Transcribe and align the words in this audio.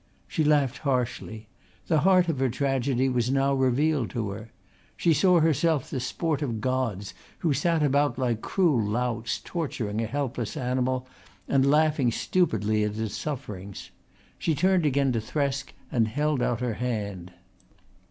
She 0.27 0.43
laughed 0.43 0.79
harshly. 0.79 1.47
The 1.85 1.99
heart 1.99 2.27
of 2.27 2.39
her 2.39 2.49
tragedy 2.49 3.07
was 3.07 3.29
now 3.29 3.53
revealed 3.53 4.09
to 4.09 4.31
her. 4.31 4.51
She 4.97 5.13
saw 5.13 5.41
herself 5.41 5.91
the 5.91 5.99
sport 5.99 6.41
of 6.41 6.59
gods 6.59 7.13
who 7.45 7.53
sat 7.53 7.83
about 7.83 8.17
like 8.17 8.41
cruel 8.41 8.81
louts 8.83 9.39
torturing 9.43 10.01
a 10.01 10.07
helpless 10.07 10.57
animal 10.57 11.05
and 11.47 11.69
laughing 11.69 12.11
stupidly 12.11 12.83
at 12.83 12.97
its 12.97 13.15
sufferings. 13.15 13.91
She 14.39 14.55
turned 14.55 14.87
again 14.87 15.11
to 15.11 15.19
Thresk 15.21 15.69
and 15.91 16.07
held 16.07 16.41
out 16.41 16.61
her 16.61 16.73
hand. 16.81 17.33